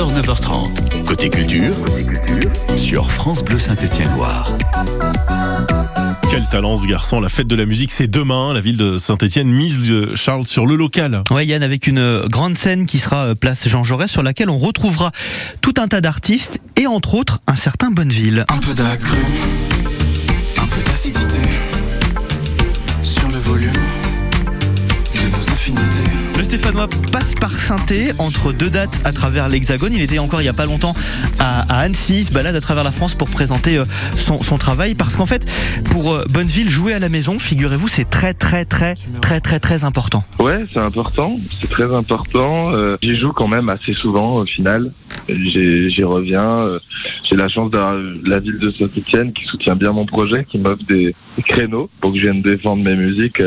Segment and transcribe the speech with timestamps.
[0.00, 1.04] 9h, 9h30.
[1.04, 1.74] Côté culture,
[2.74, 4.50] sur France Bleu Saint-Étienne-Loire.
[6.30, 9.48] Quel talent ce garçon, la fête de la musique c'est demain, la ville de Saint-Etienne
[9.48, 11.22] mise euh, Charles sur le local.
[11.30, 14.48] Ouais Yann, avec une euh, grande scène qui sera euh, place Jean Jaurès sur laquelle
[14.48, 15.12] on retrouvera
[15.60, 18.46] tout un tas d'artistes et entre autres un certain Bonneville.
[18.48, 19.18] Un peu d'agrumes,
[26.40, 27.76] Le Stéphanois passe par saint
[28.18, 29.92] entre deux dates à travers l'Hexagone.
[29.92, 30.94] Il était encore il n'y a pas longtemps
[31.38, 32.20] à, Annecy.
[32.20, 34.94] Il se balade à travers la France pour présenter euh, son, travail.
[34.94, 35.44] Parce qu'en fait,
[35.90, 39.84] pour euh, Bonneville, jouer à la maison, figurez-vous, c'est très, très, très, très, très, très
[39.84, 40.24] important.
[40.38, 41.38] Ouais, c'est important.
[41.44, 42.72] C'est très important.
[42.72, 44.92] Euh, j'y joue quand même assez souvent au final.
[45.28, 46.78] J'y reviens.
[47.28, 50.82] J'ai la chance d'avoir la ville de Saint-Etienne qui soutient bien mon projet, qui m'offre
[50.88, 51.14] des,
[51.44, 53.42] créneaux pour que je vienne défendre mes musiques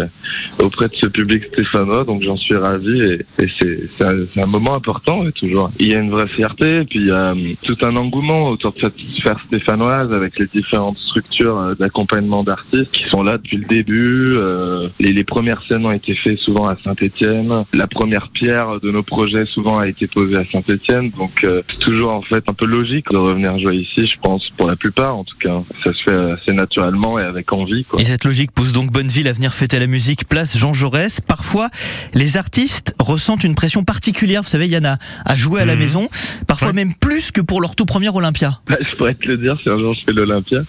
[0.59, 2.03] auprès de ce public stéphanois.
[2.05, 3.25] Donc j'en suis ravi et,
[3.59, 5.71] c'est un, moment important toujours.
[5.79, 8.73] Il y a une vraie fierté et puis il y a tout un engouement autour
[8.73, 13.57] de cette sphère stéphanoise avec les différentes structures euh, d'accompagnement d'artistes qui sont là depuis
[13.57, 14.37] le début.
[14.41, 17.63] Euh, les, les, premières scènes ont été faites souvent à Saint-Étienne.
[17.73, 21.09] La première pierre de nos projets souvent a été posée à Saint-Étienne.
[21.17, 24.47] Donc euh, c'est toujours en fait un peu logique de revenir jouer ici, je pense,
[24.57, 25.63] pour la plupart en tout cas.
[25.83, 27.85] Ça se fait assez naturellement et avec envie.
[27.85, 27.99] Quoi.
[28.01, 31.21] Et cette logique pousse donc Bonneville à venir fêter la musique place Jean Jaurès.
[31.21, 31.69] Parfois,
[32.13, 34.41] les artistes ressentent une pression particulière.
[34.43, 35.81] Vous savez, il y en a à jouer à la mhm.
[35.81, 36.09] maison,
[36.47, 38.59] parfois même plus que pour leur tout premier Olympia.
[38.67, 40.61] Bah, je pourrais te le dire si un jour je fais l'Olympia.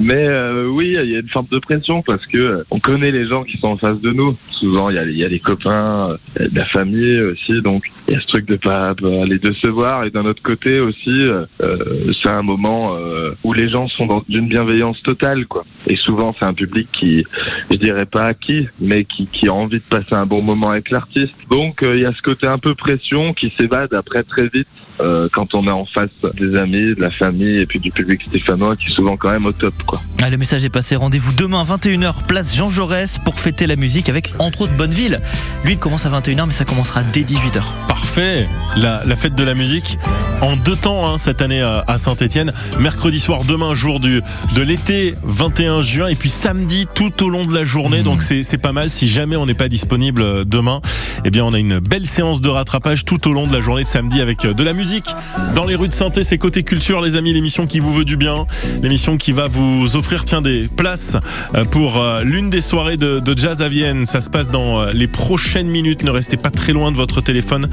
[0.00, 3.10] Mais euh, oui, il y a une forme de pression parce que euh, on connaît
[3.10, 4.36] les gens qui sont en face de nous.
[4.58, 7.60] Souvent, il y a, y a les copains, euh, la famille aussi.
[7.62, 10.04] Donc, il y a ce truc de pas aller décevoir.
[10.04, 11.24] Et d'un autre côté aussi,
[11.60, 12.96] c'est un moment
[13.44, 15.64] où les gens sont dans une bienveillance totale, quoi.
[15.86, 17.24] Et souvent, c'est un public qui,
[17.70, 20.90] je dirais pas acquis, mais qui, qui a envie de passer un bon moment avec
[20.90, 21.34] l'artiste.
[21.50, 24.68] Donc il y a ce côté un peu pression qui s'évade après très vite
[25.00, 28.20] euh, quand on est en face des amis, de la famille et puis du public
[28.26, 29.74] stéphanois qui est souvent quand même au top.
[29.86, 30.00] Quoi.
[30.22, 30.96] Ah, le message est passé.
[30.96, 35.18] Rendez-vous demain 21h, place Jean Jaurès pour fêter la musique avec entre autres Bonneville.
[35.64, 37.62] Lui, il commence à 21h, mais ça commencera dès 18h.
[37.88, 38.46] Parfait.
[38.76, 39.98] La, la fête de la musique
[40.42, 42.52] en deux temps hein, cette année à Saint-Etienne.
[42.80, 44.20] Mercredi soir, demain, jour du,
[44.54, 48.02] de l'été, 21 juin, et puis samedi tout au long de la journée.
[48.02, 48.90] Donc c'est pas mal.
[48.90, 50.80] Si jamais on n'est pas disponible euh, demain,
[51.24, 53.84] eh bien on a une belle séance de rattrapage tout au long de la journée
[53.84, 55.06] de samedi avec euh, de la musique
[55.54, 58.16] dans les rues de saint C'est côté culture, les amis, l'émission qui vous veut du
[58.16, 58.46] bien,
[58.82, 61.16] l'émission qui va vous offrir tiens des places
[61.54, 64.06] euh, pour euh, l'une des soirées de, jazz à Vienne.
[64.06, 66.02] Ça se passe dans euh, les prochaines minutes.
[66.04, 67.68] Ne restez pas très loin de votre téléphone.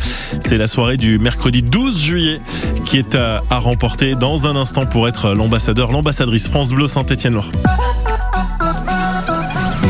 [0.45, 2.41] C'est la soirée du mercredi 12 juillet
[2.85, 7.51] qui est à, remporter dans un instant pour être l'ambassadeur, l'ambassadrice France Bleu Saint-Étienne-Loire.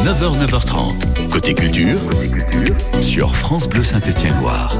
[0.06, 1.30] 9h, 9h30.
[1.30, 2.00] Côté culture,
[3.00, 4.76] sur France Bleu Saint-Étienne-Loire.